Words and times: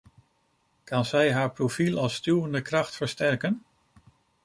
Kan 0.83 1.05
zij 1.05 1.33
haar 1.33 1.51
profiel 1.51 1.99
als 1.99 2.13
stuwende 2.13 2.61
kracht 2.61 2.95
versterken? 2.95 3.65